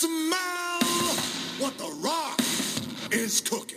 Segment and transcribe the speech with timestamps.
[0.00, 0.80] smell
[1.58, 2.40] what the rock
[3.10, 3.76] is cooking.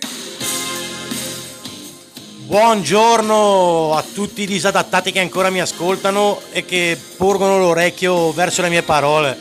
[2.45, 8.69] Buongiorno a tutti i disadattati che ancora mi ascoltano e che porgono l'orecchio verso le
[8.69, 9.37] mie parole.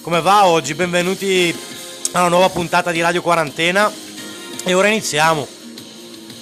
[0.00, 0.72] Come va oggi?
[0.72, 1.54] Benvenuti
[2.12, 3.92] a una nuova puntata di Radio Quarantena
[4.64, 5.46] e ora iniziamo.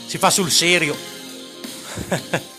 [0.06, 0.96] Si fa sul serio.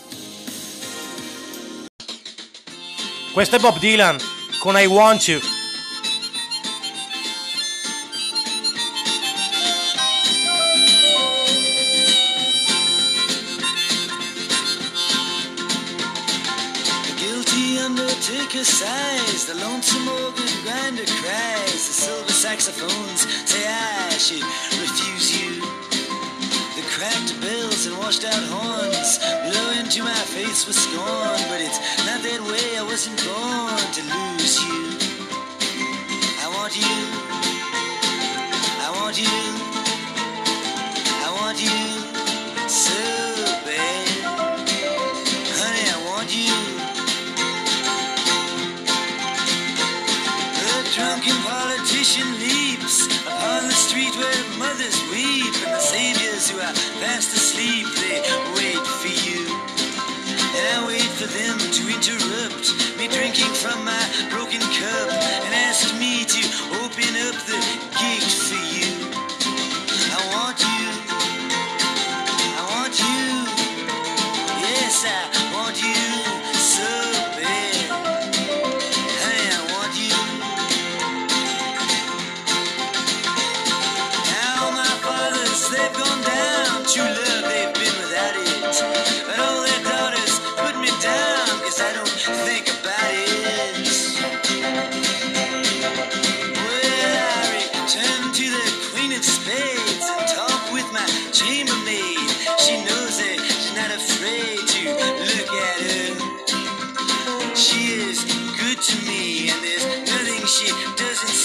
[3.32, 4.18] Questo è Bob Dylan
[4.58, 5.53] con I Want You.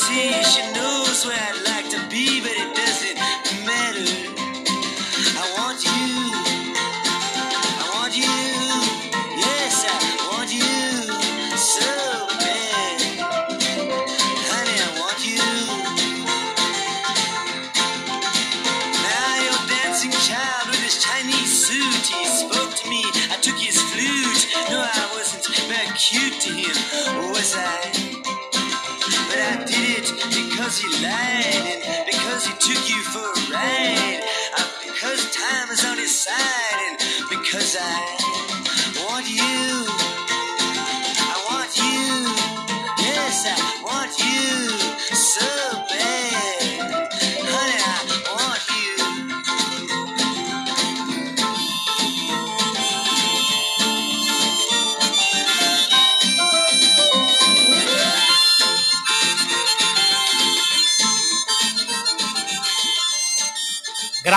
[0.09, 0.68] 记忆。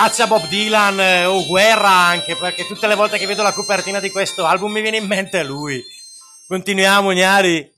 [0.05, 3.53] Grazie a Bob Dylan eh, o Guerra anche, perché tutte le volte che vedo la
[3.53, 5.81] copertina di questo album mi viene in mente lui.
[6.49, 7.73] Continuiamo, Gnari.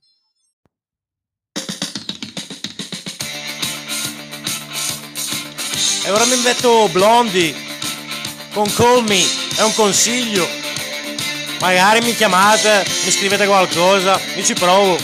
[6.05, 7.55] E ora mi metto Blondie
[8.55, 9.23] con Call Me,
[9.57, 10.49] è un consiglio.
[11.61, 14.97] Magari mi chiamate, mi scrivete qualcosa, io ci provo.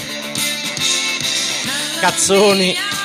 [2.01, 3.00] Cazzoni.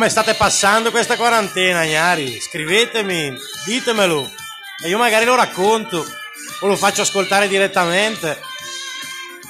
[0.00, 2.40] Come state passando questa quarantena, Gnari?
[2.40, 3.34] Scrivetemi,
[3.66, 4.30] ditemelo
[4.82, 6.02] e io magari lo racconto
[6.60, 8.38] o lo faccio ascoltare direttamente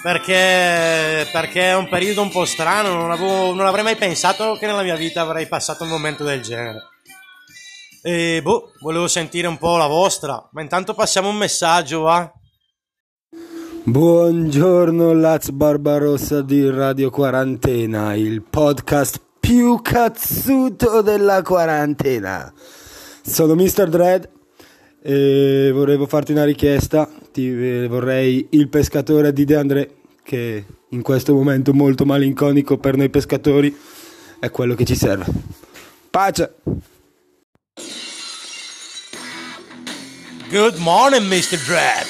[0.03, 4.67] perché, perché è un periodo un po' strano, non, avevo, non avrei mai pensato che
[4.67, 6.81] nella mia vita avrei passato un momento del genere.
[8.03, 12.29] E boh, volevo sentire un po' la vostra, ma intanto passiamo un messaggio, va?
[13.85, 22.53] Buongiorno Laz Barbarossa di Radio Quarantena, il podcast più cazzuto della quarantena.
[23.21, 23.89] Sono Mr.
[23.89, 24.29] Dread
[25.03, 31.03] e volevo farti una richiesta, Ti, eh, vorrei il pescatore di De André che in
[31.03, 33.77] questo momento molto malinconico per noi pescatori
[34.39, 35.25] è quello che ci serve.
[36.11, 36.55] Pace!
[40.49, 41.59] Good morning, Mr.
[41.67, 42.07] Dread.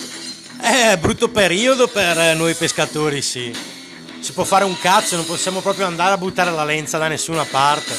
[0.61, 3.79] È brutto periodo per noi pescatori, sì.
[4.20, 7.44] Si può fare un cazzo, non possiamo proprio andare a buttare la lenza da nessuna
[7.44, 7.96] parte.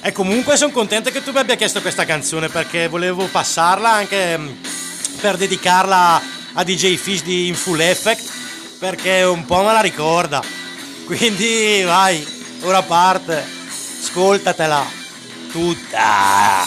[0.00, 4.38] E comunque sono contento che tu mi abbia chiesto questa canzone perché volevo passarla anche
[4.38, 4.48] mm,
[5.20, 6.22] per dedicarla
[6.52, 8.30] a DJ Fish di In Full Effect
[8.78, 10.42] perché un po' me la ricorda.
[11.04, 12.24] Quindi vai,
[12.62, 13.44] ora parte,
[14.00, 14.84] ascoltatela
[15.50, 16.66] tutta.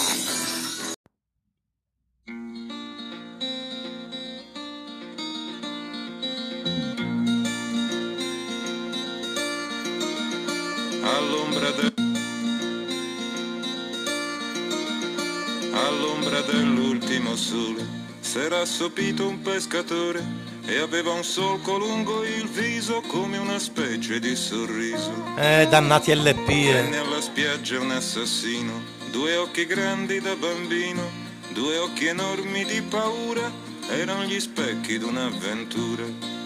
[16.41, 17.85] All'ombra dell'ultimo sole
[18.19, 20.23] s'era assopito un pescatore
[20.65, 25.11] e aveva un solco lungo il viso come una specie di sorriso.
[25.37, 26.47] Eh, dannati LP.
[26.47, 31.01] Venne alla spiaggia un assassino, due occhi grandi da bambino,
[31.49, 33.51] due occhi enormi di paura,
[33.89, 36.39] erano gli specchi d'un'avventura.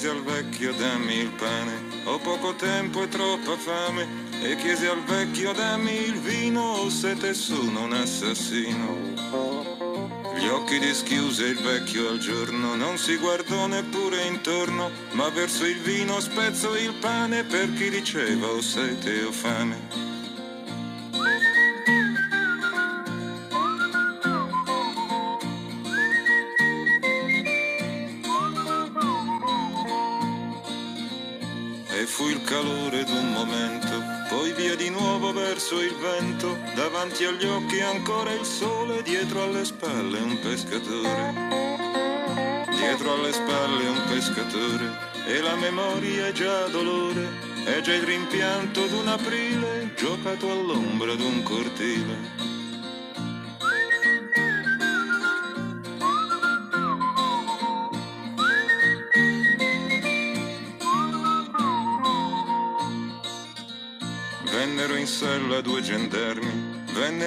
[0.00, 4.06] Chiese al vecchio dammi il pane, ho poco tempo e troppa fame,
[4.40, 8.96] e chiese al vecchio dammi il vino, o siete sono un assassino.
[10.38, 15.80] Gli occhi dischiuse il vecchio al giorno, non si guardò neppure intorno, ma verso il
[15.80, 20.09] vino spezzo il pane per chi diceva o sete o fame.
[37.00, 41.32] Davanti agli occhi ancora il sole, dietro alle spalle un pescatore.
[42.76, 47.26] Dietro alle spalle un pescatore, e la memoria è già dolore,
[47.64, 52.49] è già il rimpianto d'un aprile, giocato all'ombra d'un cortile.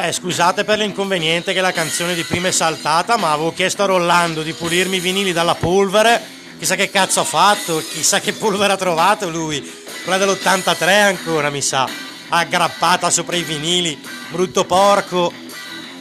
[0.00, 3.86] Eh, scusate per l'inconveniente che la canzone di prima è saltata, ma avevo chiesto a
[3.86, 6.22] Rollando di pulirmi i vinili dalla polvere.
[6.56, 9.60] Chissà che cazzo ha fatto, chissà che polvere ha trovato lui.
[10.04, 11.88] Quella dell'83 ancora, mi sa.
[12.28, 14.00] Aggrappata sopra i vinili.
[14.28, 15.32] Brutto porco.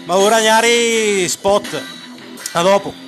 [0.05, 1.81] Ma ora Gnari spot.
[2.51, 3.06] A dopo.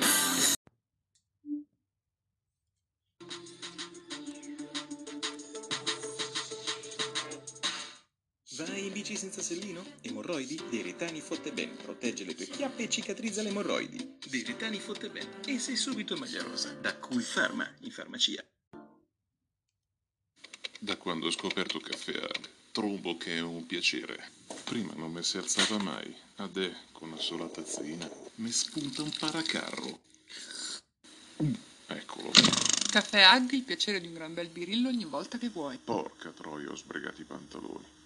[10.30, 10.60] Emorroidi?
[10.70, 14.18] Deritani fotte ben, protegge le tue chiappe e cicatrizza le emorroidi.
[14.28, 18.44] Deritani fotte ben e sei subito maglia rosa, da cui Pharma in farmacia.
[20.78, 22.28] Da quando ho scoperto caffè
[22.70, 24.30] trovo che è un piacere.
[24.64, 30.00] Prima non mi si alzava mai, adè con una sola tazzina mi spunta un paracarro.
[31.42, 31.54] Mm,
[31.88, 32.30] eccolo.
[32.88, 35.78] Caffè Agri, il piacere di un gran bel birillo ogni volta che vuoi.
[35.78, 37.98] Porca troia, ho sbregato i pantaloni.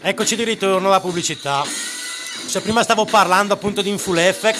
[0.00, 1.64] Eccoci di ritorno alla pubblicità.
[1.64, 4.58] Se prima stavo parlando appunto di Inful Effect,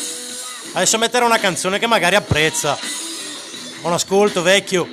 [0.73, 2.77] adesso metterò una canzone che magari apprezza.
[3.81, 4.87] Buon ascolto, vecchio.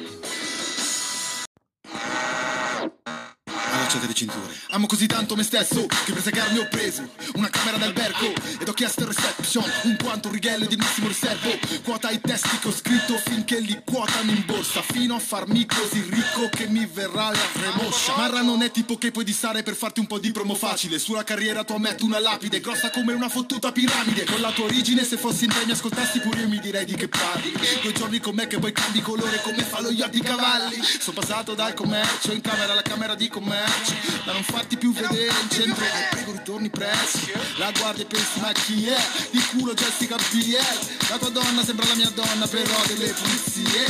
[4.15, 4.55] Cinture.
[4.69, 8.71] Amo così tanto me stesso che per segarmi ho preso una camera d'albergo ed ho
[8.71, 11.49] chiesto reception un quanto righello di massimo riservo.
[11.83, 16.01] Quota i testi che ho scritto finché li quotano in borsa fino a farmi così
[16.09, 18.15] ricco che mi verrà la remoscia.
[18.15, 20.97] Marra non è tipo che puoi dissare per farti un po' di promo facile.
[20.97, 24.23] Sulla carriera tu ammetto una lapide grossa come una fottuta piramide.
[24.23, 26.95] Con la tua origine se fossi in te mi ascoltassi pure io mi direi di
[26.95, 27.51] che parli.
[27.81, 30.81] Due giorni con me che poi cambi colore come fa lo yacht di cavalli.
[30.81, 34.04] Sono passato dal commercio in camera alla camera di commercio.
[34.23, 35.83] Da non farti più vedere in centro.
[35.83, 37.19] Eh, prego ritorni presto.
[37.57, 38.97] La guardi e pensi ma chi è?
[39.31, 40.63] Di culo Jessica Biel.
[41.09, 43.85] La tua donna sembra la mia donna però delle pulizie.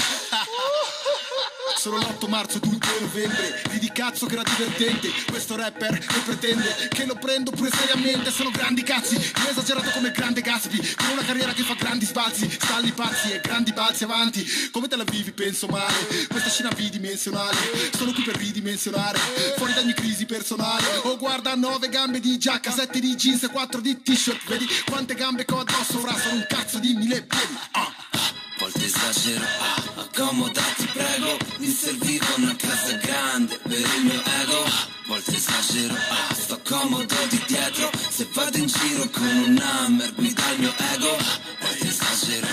[1.86, 3.62] Solo l'8 marzo ed il 2 novembre.
[3.70, 5.08] Ridi cazzo che era divertente.
[5.30, 8.32] Questo rapper che pretende Che lo prendo pure seriamente.
[8.32, 9.14] Sono grandi cazzi.
[9.14, 10.96] Io esagerato come grande Gatsby.
[10.96, 12.50] Con una carriera che fa grandi sbalzi.
[12.50, 14.44] Stalli pazzi e grandi balzi avanti.
[14.72, 16.26] Come te la vivi penso male.
[16.28, 17.56] Questa scena bidimensionale.
[17.96, 19.20] Sono qui per ridimensionare.
[19.56, 20.88] Fuori da ogni crisi personale.
[21.04, 24.44] Oh guarda nove gambe di giacca Sette di jeans e quattro di t-shirt.
[24.48, 26.00] Vedi quante gambe che ho addosso.
[26.00, 27.56] Fra sono un cazzo di mille piedi.
[27.74, 34.64] Ah volte esagero, ah, accomodati prego Mi serviva una casa grande per il mio ego.
[34.66, 37.92] Ah, volte esagero, ah, sto comodo di dietro.
[38.10, 41.16] Se vado in giro con un hammer guida il mio ego.
[41.16, 42.48] Ah, volte esagero,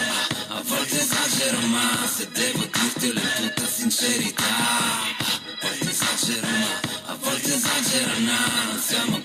[0.48, 4.44] ah, a volte esagero ma Se devo dirtelo in tutta sincerità.
[4.44, 9.21] Ah, volte esagero ma a volte esagero no, siamo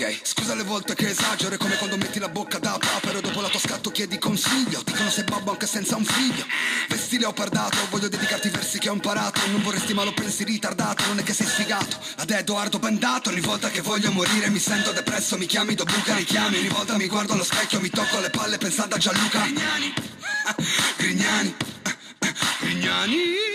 [0.00, 3.42] Ok, scusa le volte che esagero È come quando metti la bocca da papero Dopo
[3.42, 6.46] la tua scatto chiedi consiglio Dicono sei babbo anche senza un figlio.
[6.88, 11.04] Vesti leopardato Voglio dedicarti i versi che ho imparato Non vorresti ma lo pensi ritardato
[11.06, 11.98] Non è che sei sfigato.
[12.16, 16.14] Ad Edoardo Bendato Ogni volta che voglio morire mi sento depresso Mi chiami do buca
[16.14, 19.42] richiami Ogni volta mi guardo allo specchio Mi tocco le palle pensando a Gianluca.
[19.42, 19.92] Grignani.
[20.96, 21.56] Grignani.
[22.60, 23.49] Grignani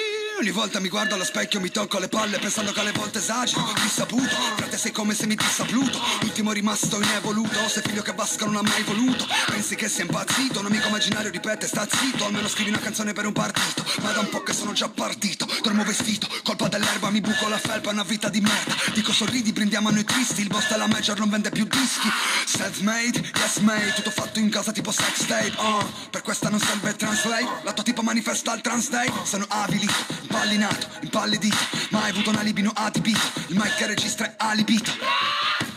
[0.45, 3.67] Ogni volta mi guardo allo specchio, mi tocco le palle pensando che alle volte esagero.
[3.81, 5.99] Risaputo, frate sei come se mi dissa Pluto.
[6.21, 9.25] L'ultimo rimasto inevoluto, sei figlio che Basca non ha mai voluto.
[9.47, 12.25] Pensi che sia impazzito, un amico immaginario ripete, sta zitto.
[12.25, 13.83] Almeno scrivi una canzone per un partito.
[14.03, 16.27] Ma da un po' che sono già partito, dormo vestito.
[16.43, 18.75] Colpa dell'erba, mi buco la felpa, è una vita di merda.
[18.93, 20.41] Dico sorridi, brindiamo a noi tristi.
[20.41, 22.07] Il boss della major non vende più dischi.
[22.45, 25.55] Self-made, yes made, tutto fatto in casa tipo sex tape.
[25.57, 25.83] Uh.
[26.11, 27.47] Per questa non serve translate.
[27.63, 29.11] La tua tipa manifesta al translate.
[29.23, 31.57] Sono avilito impallinato, impallidito.
[31.89, 33.19] Mai avuto un alibi, no adibito.
[33.47, 34.91] Il mic che registra è alibito.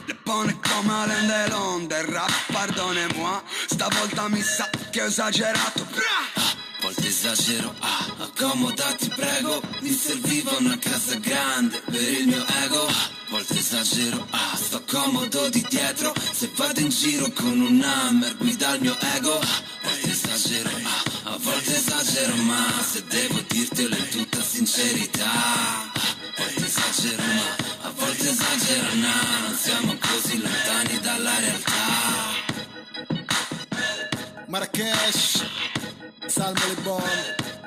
[0.04, 5.86] Le pone come Alain Delon Del rap, pardonne-moi Stavolta mi sa che ho esagerato.
[5.92, 6.56] Bra!
[6.80, 9.60] volte esagero, ah, accomodati prego.
[9.80, 12.86] Mi serviva una casa grande per il mio ego.
[12.86, 16.14] Ah, volte esagero, ah, sto comodo di dietro.
[16.32, 19.38] Se vado in giro con un hammer guida il mio ego.
[19.38, 25.30] Ah, volte esagero, ah, a volte esagero ma Se devo dirtelo in tutta sincerità.
[25.30, 25.92] Ah,
[26.36, 27.56] volte esagero ma
[27.86, 29.14] a volte esagero no
[29.46, 31.86] Non siamo così lontani dalla realtà.
[34.46, 35.44] Marrakesh
[36.26, 37.02] Salmo Le Bon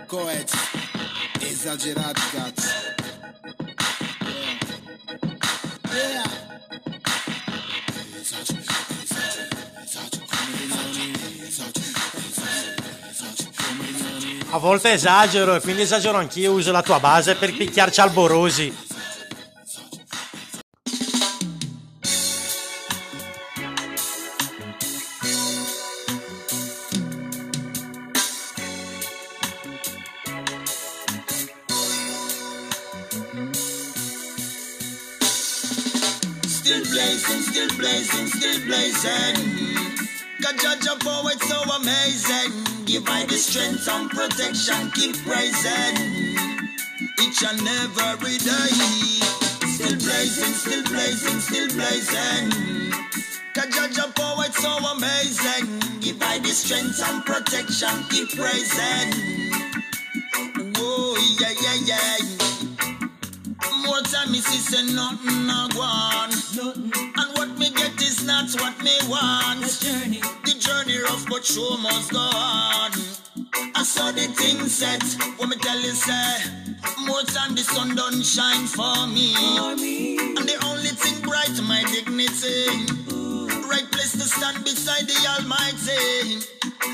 [0.08, 0.52] Coez
[1.40, 2.70] Esagerati cazzo.
[5.94, 6.24] Yeah.
[8.22, 9.02] Esagero, esagero,
[9.84, 10.26] esagero
[10.64, 12.41] Esagero, esagero, esagero
[14.54, 18.76] A volte esagero e quindi esagero anch'io, uso la tua base per picchiarci alborosi.
[36.46, 39.38] Still blazing, still blazing.
[40.42, 42.71] God judge a poet so amazing.
[42.92, 45.96] Give I the strength and protection, keep praising.
[47.24, 48.76] Each and every day.
[49.64, 52.50] Still blazing, still blazing, still blazing.
[53.54, 55.80] God judge a poet so amazing.
[56.02, 59.40] Give I the strength and protection, keep praising.
[60.76, 62.52] Whoa, oh, yeah, yeah, yeah.
[63.88, 66.30] More time me see say nothing no go on.
[67.16, 69.62] And what me get is not what me want.
[69.62, 70.21] The journey
[71.12, 72.92] rough but show must go on.
[73.76, 75.04] I saw the thing set.
[75.38, 76.32] What me tell you say,
[77.06, 79.36] more time the sun don't shine for me.
[80.38, 82.64] And the only thing bright my dignity.
[83.72, 86.46] Right place to stand beside the Almighty.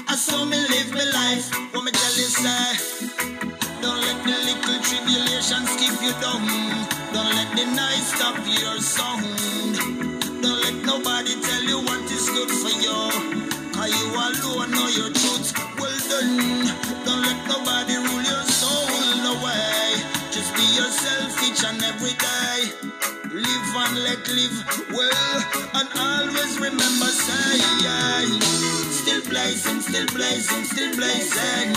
[0.07, 1.45] I saw me live my life.
[1.73, 2.65] What me tell you say.
[3.81, 6.41] Don't let the little tribulations keep you down.
[7.13, 9.25] Don't let the noise stop your sound.
[10.41, 13.46] Don't let nobody tell you what is good for you.
[13.77, 15.53] Cause you alone know your truth.
[15.77, 16.65] Well done.
[17.05, 18.89] Don't let nobody rule your soul.
[19.37, 20.01] Away.
[20.31, 22.97] Just be yourself each and every day.
[23.29, 24.57] Live and let live
[24.89, 25.43] well,
[25.75, 27.59] and always remember, say,
[28.89, 31.73] still blazing, still blazing, still blazing.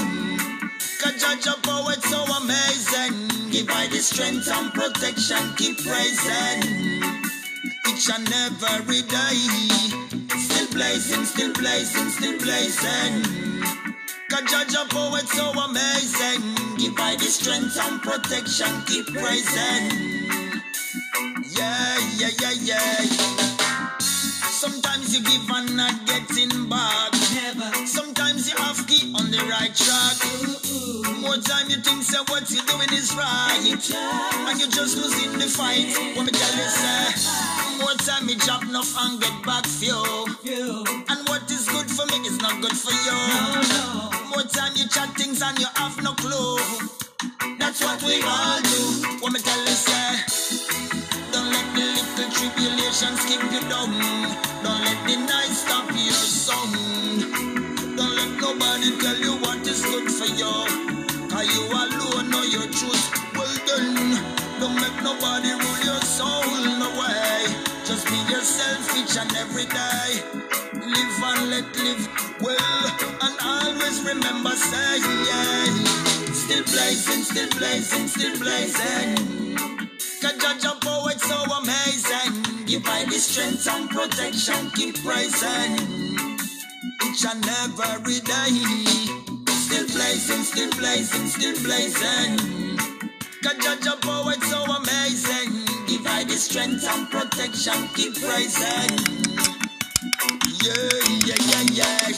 [1.02, 3.28] Cause your power so amazing.
[3.50, 7.02] Give I the strength and protection, keep praising.
[7.88, 10.19] Each and every day.
[10.80, 13.22] Still blazing, still blazing, still blazing.
[14.30, 16.40] Cause your power it's so amazing.
[16.78, 19.84] Give I the strength and protection, keep praising.
[21.52, 23.04] Yeah, yeah, yeah, yeah.
[24.00, 27.14] Sometimes you give and not getting back.
[27.84, 30.16] Sometimes you have key on the right track.
[31.20, 35.46] More time you think say what you doing is right, and you're just losing the
[35.46, 35.92] fight.
[36.16, 39.96] What me tell you say, more time you drop enough and get back few.
[41.08, 43.18] And what is good for me is not good for you.
[44.28, 46.58] More time you chat things and you have no clue.
[47.58, 48.82] That's what we all do.
[49.20, 50.70] What me tell you say.
[51.32, 53.90] Don't let the little tribulations keep you down.
[54.62, 56.72] Don't let the night stop your song.
[57.96, 60.54] Don't let nobody tell you what is good for you.
[61.30, 63.06] Cause you alone know your truth.
[63.34, 64.40] Well done.
[64.60, 66.44] Don't make nobody rule your soul
[66.78, 67.69] no way.
[67.90, 70.22] Just be yourself each and every day.
[70.74, 72.08] Live and let live
[72.40, 72.86] well.
[73.20, 75.00] And always remember say.
[76.32, 79.56] Still blazing, still blazing, still blazing.
[80.22, 82.64] Cause judge power it's so amazing.
[82.64, 85.74] Give I the strength and protection, keep praising.
[87.10, 87.44] Each and
[87.90, 88.54] every day.
[89.66, 92.38] Still blazing, still blazing, still blazing.
[93.42, 95.49] Cause judge power it's so amazing.
[96.20, 98.98] I the strength and protection, keep praising.
[100.60, 102.12] Yeah, yeah, yeah, yeah.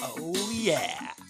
[0.00, 1.21] Oh yeah.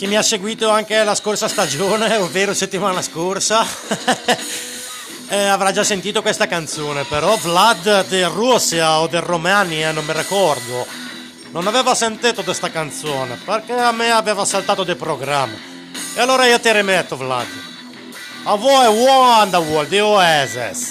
[0.00, 3.66] Chi mi ha seguito anche la scorsa stagione, ovvero settimana scorsa,
[5.28, 10.14] eh, avrà già sentito questa canzone, però Vlad del Russia o del Romania, non mi
[10.14, 10.86] ricordo,
[11.50, 15.58] non aveva sentito questa canzone perché a me aveva saltato dei programmi.
[16.14, 17.46] E allora io ti rimetto, Vlad.
[18.44, 20.89] A voi Wonderwall di Oasis.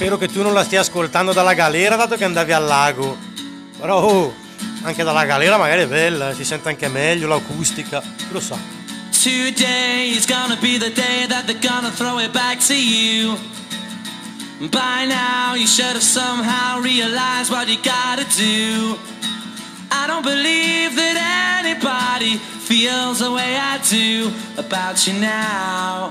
[0.00, 3.18] Spero che tu non la stia ascoltando dalla galera dato che andavi al lago.
[3.78, 4.34] Però oh,
[4.80, 8.56] anche dalla galera magari è bella, si sente anche meglio l'acustica, chi lo sa.
[9.10, 13.36] Today is gonna be the day that they're gonna throw it back to you.
[14.70, 18.96] By now, you should have somehow realized what you gotta do.
[19.90, 26.10] I don't believe that anybody feels the way I do about you now.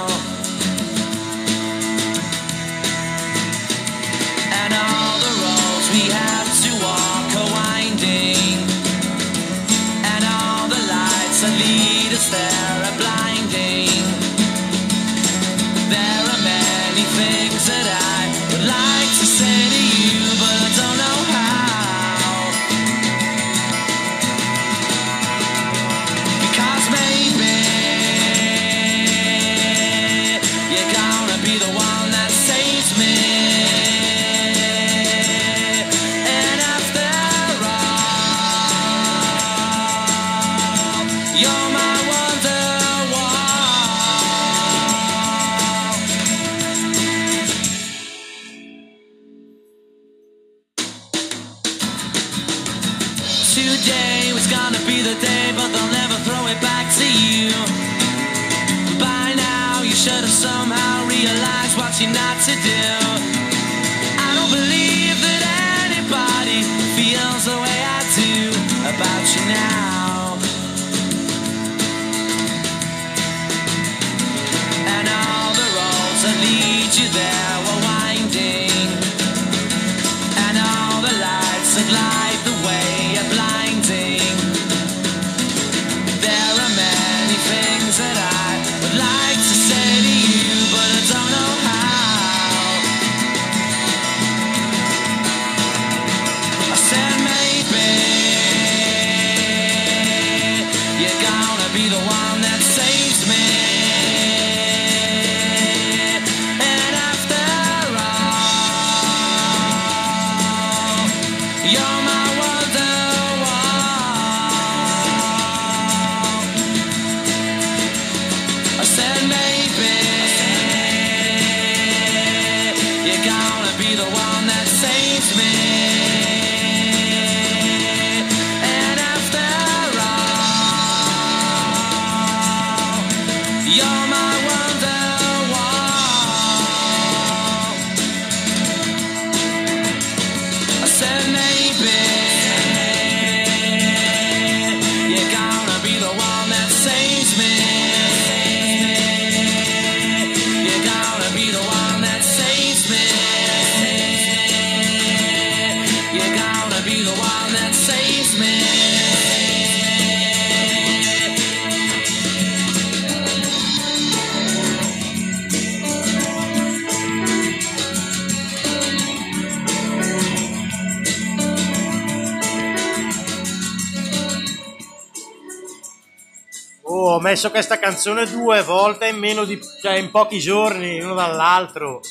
[177.41, 179.59] Messo questa canzone due volte in meno di.
[179.81, 182.01] cioè in pochi giorni, uno dall'altro.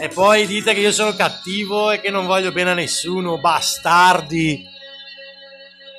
[0.00, 4.64] E poi dite che io sono cattivo e che non voglio bene a nessuno, bastardi.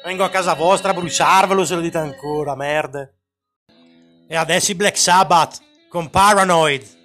[0.06, 3.16] Vengo a casa vostra a bruciarvelo se lo dite ancora, merde.
[4.30, 7.01] E adesso i Black Sabbath con Paranoid.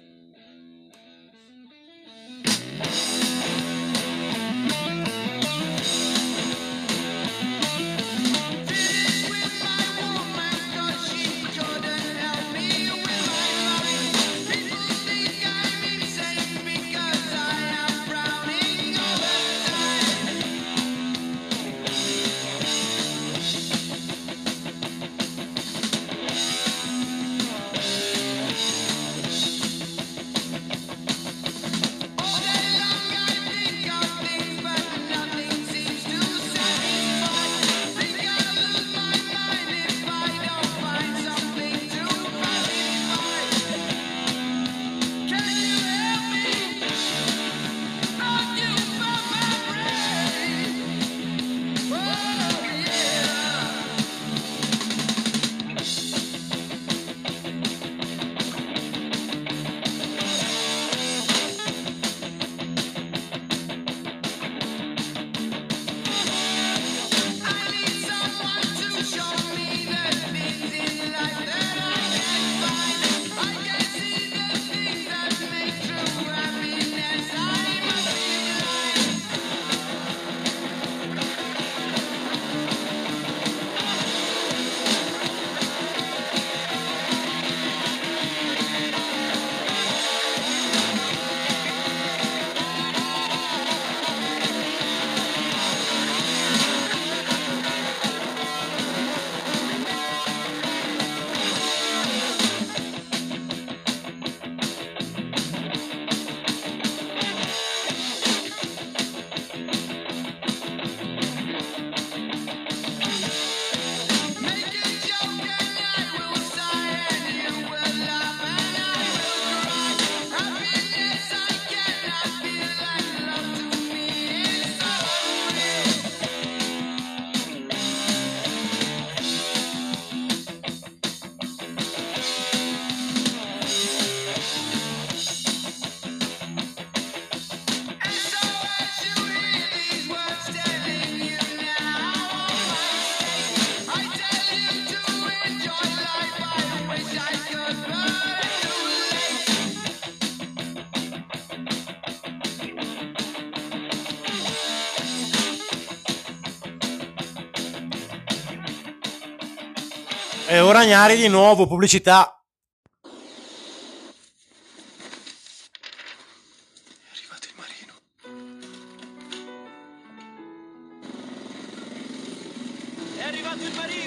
[160.77, 162.39] E ora Gnari di nuovo, pubblicità.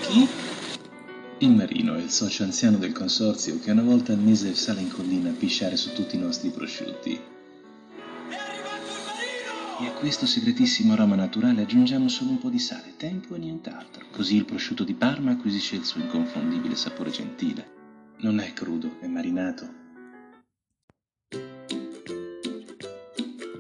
[0.07, 0.29] Chi?
[1.39, 4.93] Il marino è il socio anziano del consorzio che una volta al mese sale in
[4.93, 7.21] collina a pisciare su tutti i nostri prosciutti.
[9.81, 14.00] E a questo segretissimo aroma naturale aggiungiamo solo un po' di sale, tempo e nient'altro.
[14.21, 17.71] Così il prosciutto di Parma acquisisce il suo inconfondibile sapore gentile.
[18.19, 19.67] Non è crudo, è marinato.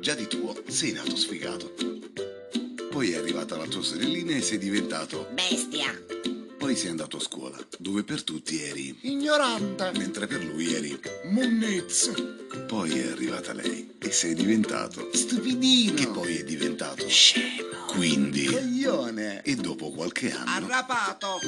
[0.00, 1.72] Già di tuo sei nato sfigato.
[2.90, 5.30] Poi è arrivata la tua sorellina e sei diventato.
[5.32, 5.94] Bestia.
[6.70, 8.96] Poi sei andato a scuola, dove per tutti eri.
[9.00, 9.90] Ignorante.
[9.96, 10.96] Mentre per lui eri.
[11.24, 12.12] Monnezza.
[12.68, 15.10] Poi è arrivata lei e sei diventato.
[15.12, 15.94] Stupidino.
[15.94, 17.08] Che poi è diventato.
[17.08, 17.86] Scemo.
[17.88, 18.44] Quindi.
[18.44, 19.42] Coglione.
[19.42, 20.66] E dopo qualche anno.
[20.66, 21.40] Arrapato.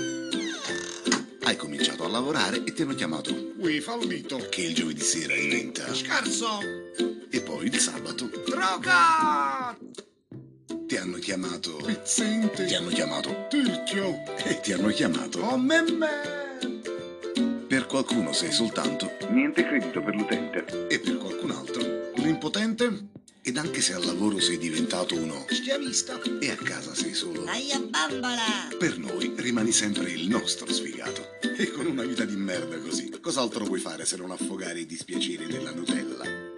[1.44, 3.52] Hai cominciato a lavorare e ti hanno chiamato.
[3.58, 4.44] Ui, fallito.
[4.50, 5.94] Che il giovedì sera diventa.
[5.94, 6.58] Scarso.
[7.30, 8.28] E poi il sabato.
[8.44, 9.78] Droga.
[10.92, 11.76] Ti hanno chiamato.
[11.76, 12.66] Pezzente.
[12.66, 13.46] Ti hanno chiamato.
[13.48, 14.24] Tirchio.
[14.44, 15.38] E ti hanno chiamato.
[15.40, 15.82] Oh, me.
[17.66, 21.80] Per qualcuno sei soltanto niente credito per l'utente e per qualcun altro
[22.16, 23.06] un impotente.
[23.40, 26.20] Ed anche se al lavoro sei diventato uno Schiavista.
[26.38, 28.68] e a casa sei solo, Aia bambola.
[28.78, 31.26] per noi rimani sempre il nostro sfigato.
[31.56, 35.46] E con una vita di merda così, cos'altro puoi fare se non affogare i dispiaceri
[35.46, 36.51] nella Nutella?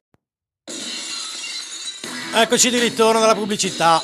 [2.37, 4.03] Eccoci di ritorno dalla pubblicità.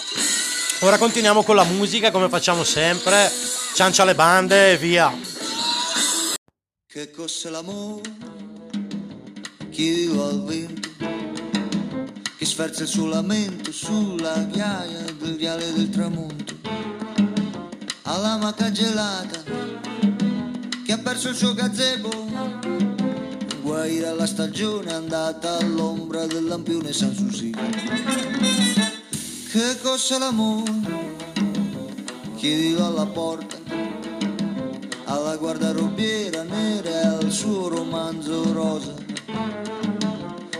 [0.82, 3.28] Ora continuiamo con la musica come facciamo sempre.
[3.74, 5.12] Ciancia le bande e via.
[6.86, 8.08] Che cos'è l'amore?
[9.70, 10.90] Chiedilo al vento
[12.38, 16.54] che sferza il suo lamento sulla ghiaia del viale del tramonto.
[18.02, 19.42] Alla maca gelata
[20.86, 22.89] che ha perso il suo gazebo.
[23.70, 27.54] Guai dalla stagione andata all'ombra del lampione San Susi.
[29.48, 30.72] Che cos'è l'amore?
[32.34, 33.56] Chiedilo alla porta
[35.04, 38.92] alla guardarobiera nera e al suo romanzo rosa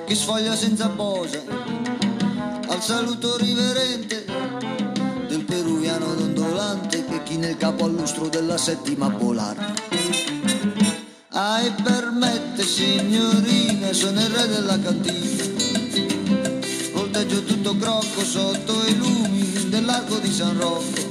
[0.07, 1.43] che sfoglia senza posa
[2.69, 4.25] al saluto riverente
[5.27, 9.90] del peruviano dondolante che china il capo al lustro della settima polare
[11.53, 15.45] ai permette signorina sono il re della cantina
[16.93, 21.09] volteggio tutto crocco sotto i lumi dell'arco di San Rocco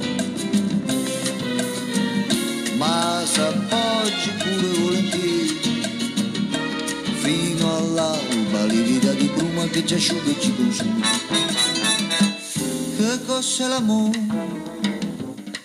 [2.78, 5.60] ma s'appoggi pure volentieri
[7.20, 11.06] fino all'alba livida di bruma che ci asciuga e ci consuma
[12.96, 14.26] che cos'è l'amore?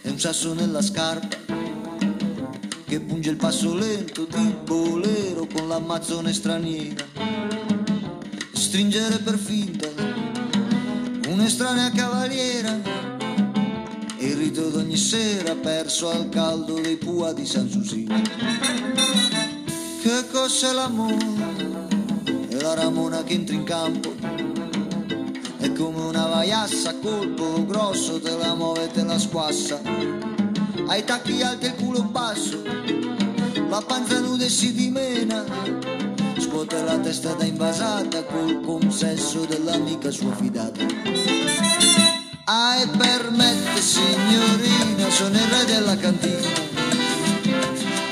[0.02, 1.45] è un sasso nella scarpa
[2.86, 7.06] che punge il passo lento di bolero con l'ammazzone straniera
[8.54, 9.90] stringere per finta
[11.28, 12.96] un'estranea cavaliera
[14.26, 18.08] il rito d'ogni sera perso al caldo dei pua di San Susi.
[20.02, 21.18] Che cos'è l'amore?
[22.48, 24.14] È la ramona che entra in campo.
[25.58, 29.80] È come una vaiassa colpo grosso, te la muove e te la squassa.
[30.88, 32.62] Ai tacchi alti e il culo basso,
[33.70, 35.44] la panza nuda e si dimena.
[36.38, 40.86] Scuote la testa da invasata col consesso dell'amica sua fidata.
[42.46, 46.50] Ai permette signorina, sono il re della cantina.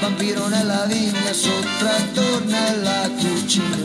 [0.02, 3.78] Vampiro nella vigna, sottrattor nella cucina.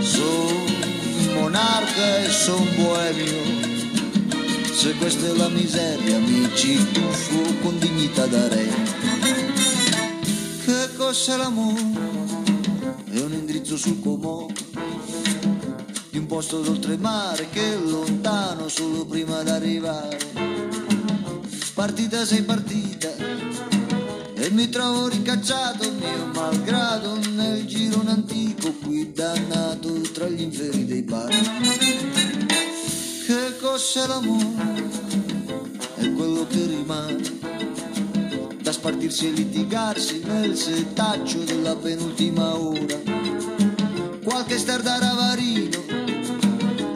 [0.00, 3.67] Son monarca e son boemio.
[4.78, 8.68] Se questa è la miseria, mi ci tuffo con dignità da re.
[10.64, 11.82] Che cos'è l'amore?
[13.10, 14.46] È un indirizzo sul comò
[16.10, 20.16] di un posto d'oltremare che è lontano solo prima d'arrivare.
[21.74, 23.08] Partita sei partita
[24.36, 31.02] e mi trovo ricacciato mio malgrado nel girone antico qui dannato tra gli inferi dei
[31.02, 32.47] bar.
[33.78, 34.90] Cos'è l'amore?
[35.94, 37.38] È quello che rimane
[38.60, 42.98] da spartirsi e litigarsi nel setaccio della penultima ora.
[44.24, 45.84] Qualche star da ravarino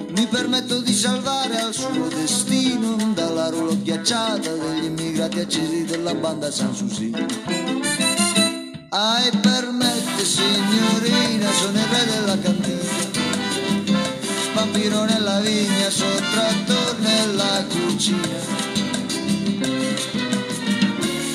[0.09, 6.51] mi permetto di salvare al suo destino dalla ruolo ghiacciata degli immigrati accesi della banda
[6.51, 7.13] San Susi.
[8.89, 12.92] Ai permette signorina, sono il re della cantina,
[14.63, 18.41] vampiro nella vigna, sottrattor nella cucina.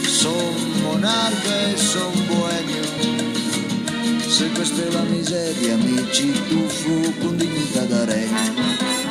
[0.06, 2.86] Son monarca e son boemio,
[4.30, 9.07] se questa è la miseria mi ci tuffo con dignità da re.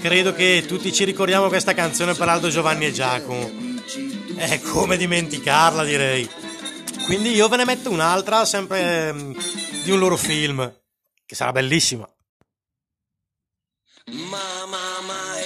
[0.00, 3.50] credo che tutti ci ricordiamo questa canzone per Aldo Giovanni e Giacomo.
[4.36, 6.28] È come dimenticarla, direi.
[7.04, 9.32] Quindi io ve ne metto un'altra, sempre mm,
[9.84, 10.72] di un loro film,
[11.26, 12.08] che sarà bellissima.
[14.06, 15.44] Mamma mai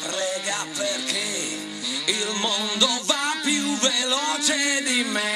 [0.00, 5.29] prega perché il mondo va più veloce di me.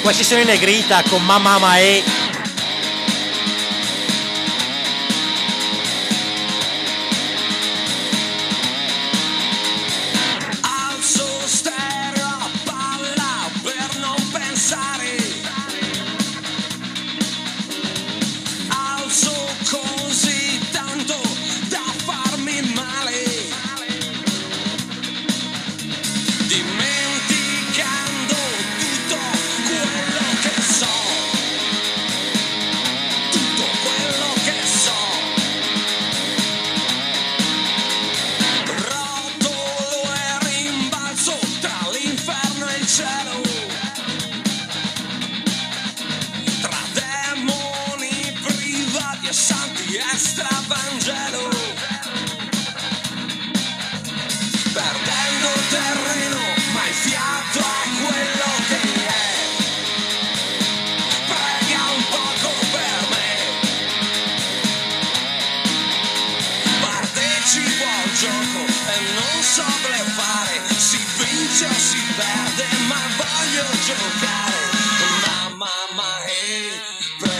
[0.00, 2.02] Questa sessione negrita con Mamma Mae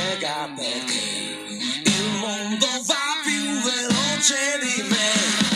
[0.08, 1.00] nega perché
[1.84, 5.47] il mondo va più veloce di me.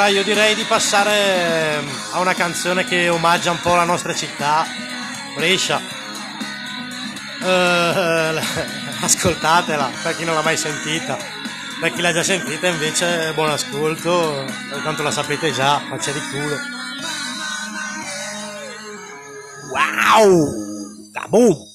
[0.00, 4.14] Allora io direi di passare ehm, a una canzone che omaggia un po' la nostra
[4.14, 4.66] città,
[5.34, 5.78] Brescia.
[7.42, 8.40] Eh,
[9.04, 11.18] ascoltatela, per chi non l'ha mai sentita.
[11.78, 14.46] Per chi l'ha già sentita invece buon ascolto,
[14.82, 16.56] tanto la sapete già, faccia di culo.
[19.70, 21.10] Wow!
[21.12, 21.69] Kaboom!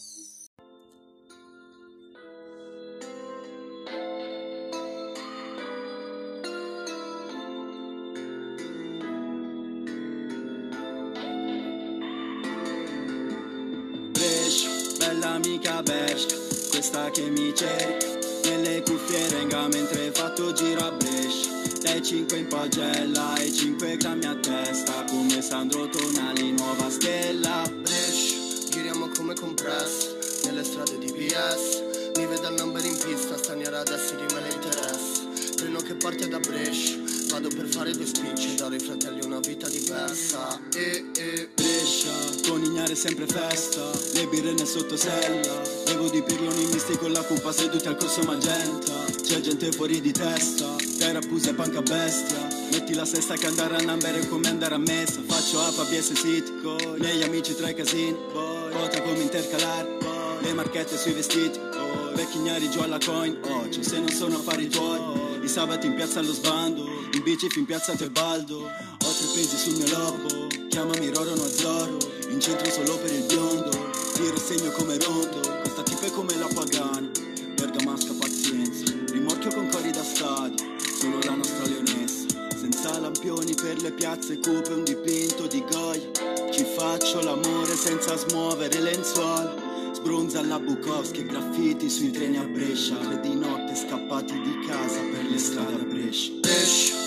[43.05, 47.97] Sempre festa Le birre nel sottosella Bevo di pirloni misti con la cupa seduti al
[47.97, 52.47] corso magenta C'è gente fuori di testa Dai rappusi e panca bestia.
[52.71, 55.21] Metti la sesta che andare a Nambere è come andare a messa.
[55.27, 60.53] Faccio APA, BS Sitco Negli amici tra i casini Boy, Vota come intercalare Boy, Le
[60.53, 61.59] marchette sui vestiti.
[61.59, 63.37] Boy, Vecchi ignari giù alla coin.
[63.41, 67.63] Occhio se non sono affari tuoi I sabati in piazza allo sbando In bici fin
[67.63, 70.47] piazza Tebaldo Ho tre pesi sul mio lobo.
[70.67, 71.97] Chiamami Roro no Zoro
[72.29, 73.69] In centro solo per il biondo.
[74.15, 77.09] Tiro segno come rondo Questa tipa è come la pagana.
[77.55, 80.65] Bergamasca pazienza Rimorchio con cori da stadio.
[80.77, 86.51] Solo la nostra leonessa Senza lampioni per le piazze cupe Un dipinto di Goya.
[86.51, 89.55] Ci faccio l'amore senza smuovere lenzuola.
[89.93, 92.97] Sbronza alla Bukowski e graffiti sui treni a Brescia.
[92.97, 96.33] Tre di notte scappati di casa per le strade a Brescia.
[96.41, 97.04] Brescia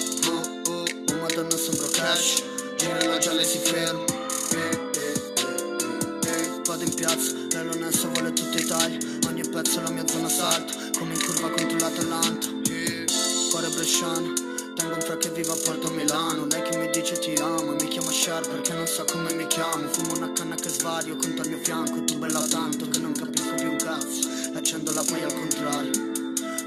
[1.99, 2.43] cash
[2.77, 4.05] Giro la gialla e si ferma.
[4.05, 6.61] Eh, eh, eh.
[6.65, 11.15] Vado in piazza, l'Elonessa vuole tutta Italia Ogni pezzo è la mia zona salta Come
[11.15, 12.47] in curva contro l'Atalanta.
[13.51, 14.33] Cuore bresciano
[14.77, 16.47] Tengo un track che viva a Porto Milano.
[16.47, 19.47] Lei che mi dice ti amo e mi chiama Cher perché non sa come mi
[19.49, 19.89] chiamo.
[19.89, 23.55] Fumo una canna che svario conto al mio fianco Tu bella tanto che non capisco
[23.55, 24.29] più un cazzo.
[24.55, 25.91] Accendo la poi al contrario.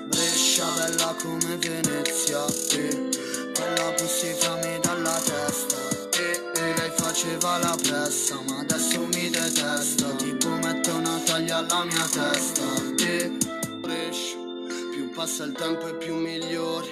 [0.07, 3.09] Brescia bella come Venezia eh.
[3.53, 5.77] Quella pussy mi dalla testa.
[6.19, 6.73] Eh, eh.
[6.77, 10.09] Lei faceva la pressa ma adesso mi detesta.
[10.15, 12.63] Tipo metto una taglia alla mia testa.
[12.99, 13.31] Eh.
[13.79, 14.37] Brescia
[14.91, 16.89] Più passa il tempo e più migliori.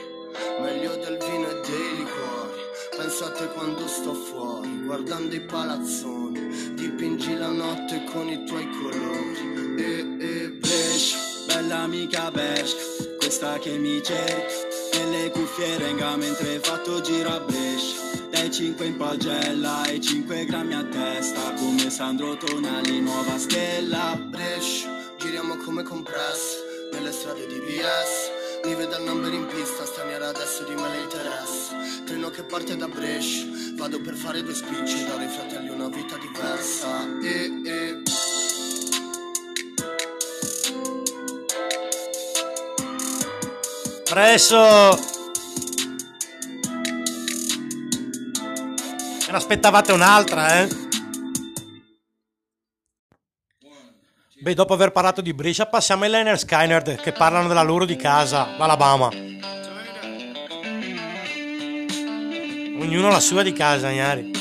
[0.61, 2.57] Meglio del vino e dei liquori.
[2.97, 6.73] Penso a te quando sto fuori Guardando i palazzoni.
[6.73, 9.75] Dipingi la notte con i tuoi colori.
[9.77, 12.75] E, e Brescia, bella amica Brescia
[13.17, 14.68] Questa che mi cerca
[14.99, 18.27] Nelle cuffie renga mentre fatto giro a Brescia.
[18.31, 24.19] Dai 5 in pagella e 5 grammi a testa Come Sandro Tonali, nuova stella.
[24.21, 26.57] Brescia, giriamo come compress
[26.91, 31.01] Nelle strade di BS Mi vedo il number in pista Straniera adesso di me le
[31.01, 31.75] interessa
[32.05, 33.45] Treno che parte da Brescia
[33.75, 37.07] Vado per fare due spicci Dare ai fratelli una vita diversa.
[37.21, 38.08] E, e
[44.09, 44.57] Presso!
[49.29, 50.67] Ne aspettavate un'altra, eh?
[54.41, 57.95] Beh, dopo aver parlato di Brescia, passiamo ai Liner Skynerd che parlano della loro di
[57.97, 59.09] casa, l'Alabama.
[62.79, 64.38] Ognuno la sua di casa, Gnari.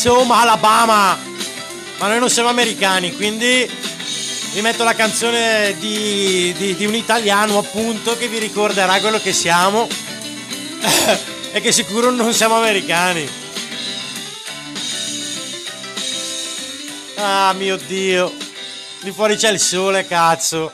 [0.00, 1.18] Sweet Home Alabama.
[1.98, 3.70] Ma noi non siamo americani, quindi
[4.52, 9.34] vi metto la canzone di, di- di un italiano appunto che vi ricorderà quello che
[9.34, 9.86] siamo
[11.52, 13.28] e che sicuro non siamo americani.
[17.16, 18.34] Ah mio dio,
[19.00, 20.72] lì fuori c'è il sole, cazzo.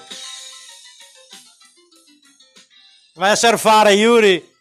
[3.15, 4.55] Vai a surfare, Yuri.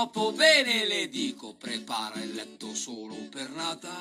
[0.00, 3.98] Troppo bene, le dico, prepara il letto solo per Natale.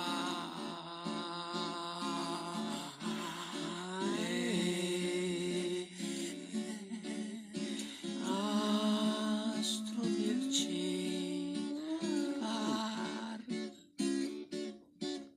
[9.57, 10.47] Astro del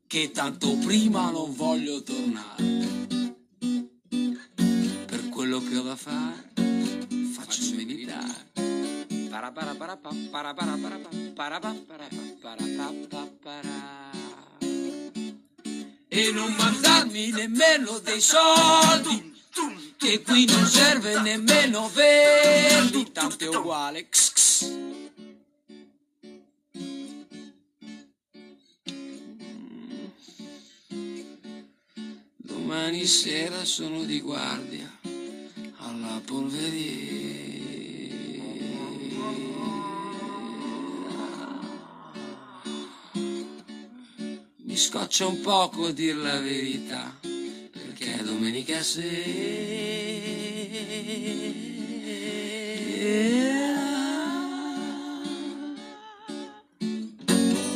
[0.07, 3.07] che tanto prima non voglio tornare.
[5.07, 6.53] Per quello che ho da fare,
[7.33, 8.52] faccio meditare.
[16.09, 19.35] E non mandarmi nemmeno dei soldi,
[19.97, 24.09] che qui non serve nemmeno verdi, tanto è uguale.
[32.37, 34.89] Domani sera sono di guardia
[35.79, 37.52] alla polveriera.
[44.83, 49.05] Scoccia un poco a dir la verità, perché è domenica sera.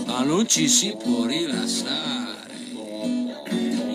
[0.07, 2.57] Ma non ci si può rilassare.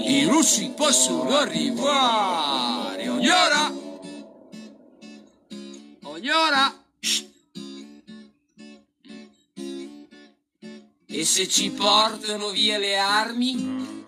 [0.06, 3.74] I russi possono arrivare ogni ora.
[6.04, 6.81] Ogni ora.
[11.22, 14.04] E se ci portano via le armi?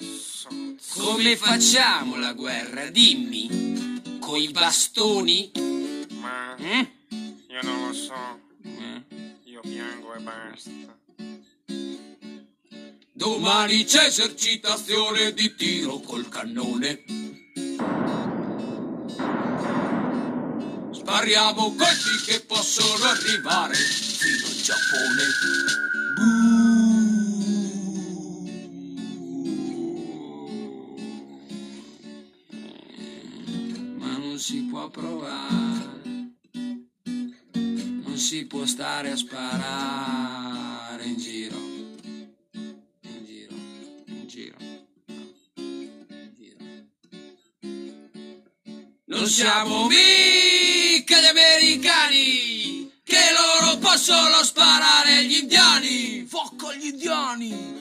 [0.95, 2.89] Come facciamo la guerra?
[2.89, 4.18] Dimmi.
[4.20, 5.51] Coi bastoni?
[6.20, 6.82] Ma Mm?
[7.49, 8.39] io non lo so.
[9.43, 10.97] Io piango e basta.
[13.11, 17.03] Domani c'è esercitazione di tiro col cannone.
[20.93, 25.26] Spariamo colpi che possono arrivare fino al Giappone.
[26.16, 26.53] Ma
[34.44, 36.02] si può provare,
[37.44, 41.56] non si può stare a sparare in giro.
[42.52, 43.56] In giro,
[44.08, 44.58] in giro.
[49.06, 56.26] Non siamo mica gli americani, che loro possono sparare agli indiani.
[56.28, 57.73] Fuoco agli indiani.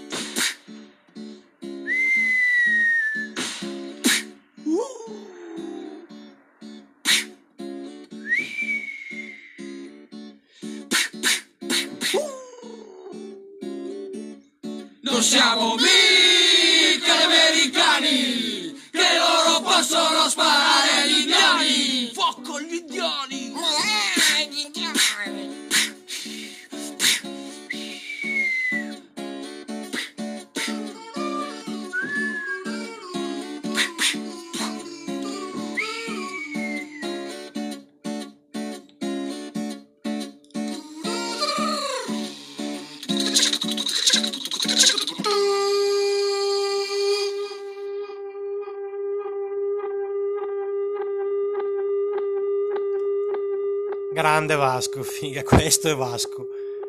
[54.82, 56.48] Vasco, figa, questo è Vasco.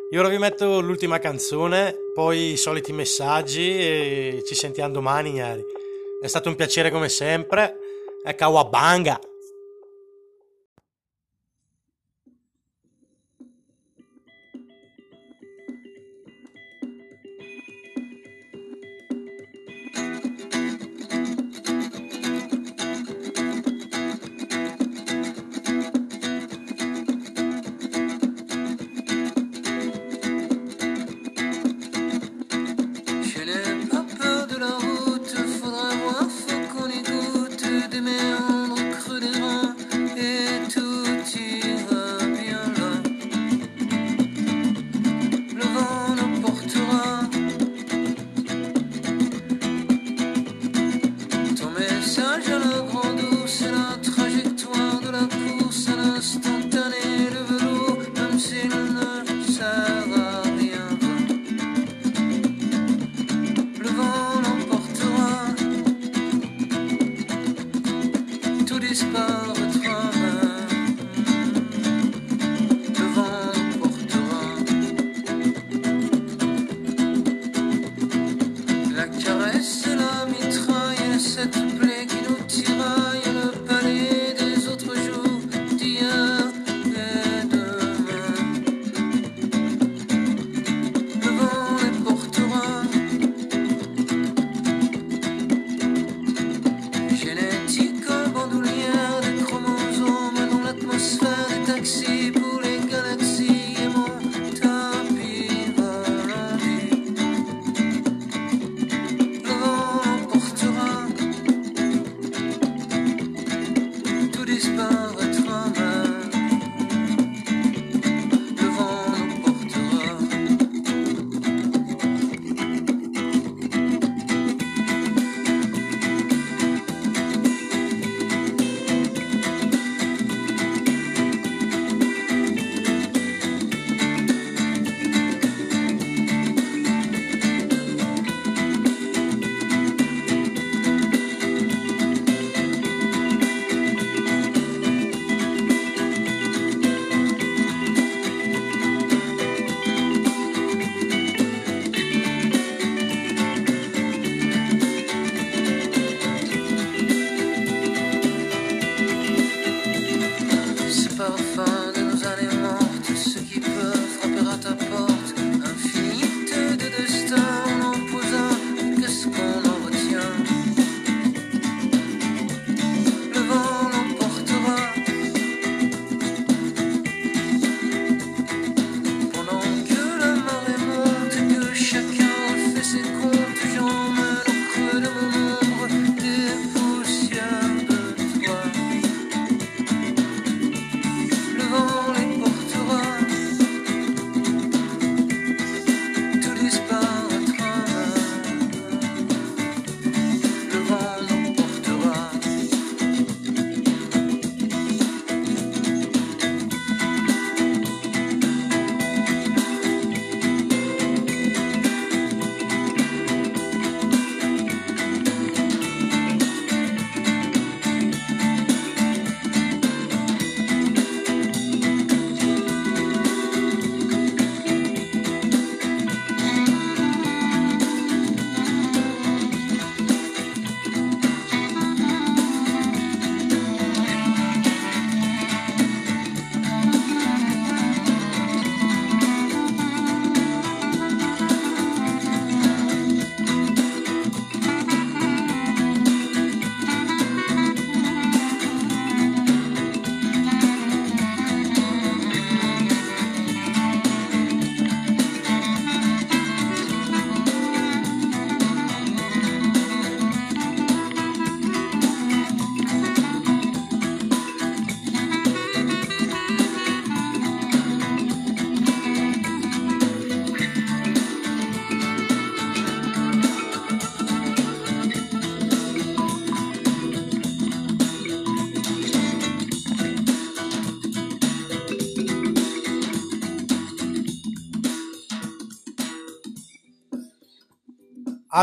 [0.10, 5.64] Io ora vi metto l'ultima canzone, poi i soliti messaggi e ci sentiamo domani, ignari.
[6.20, 7.78] È stato un piacere come sempre.
[8.26, 9.20] E Kawabanga!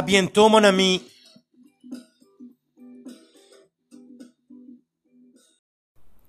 [0.01, 1.03] à bientôt, mon ami.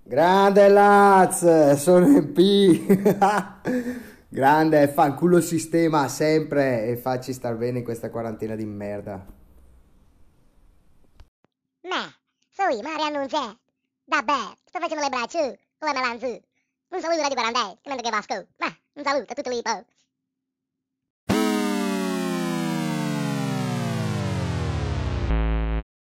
[0.04, 2.86] Grande Laz, sono in P.
[4.28, 9.26] Grande, fanculo sistema sempre e facci star bene in questa quarantena di merda.
[11.84, 12.14] Ma,
[12.50, 13.56] sui Maria non c'è.
[14.04, 16.42] Vabbè, sto facendo le braccia, come malanzu.
[16.90, 18.48] Un saluto da di Guarandè, comando che Vasco.
[18.58, 19.86] Ma, un saluto a tutto l'Ipo.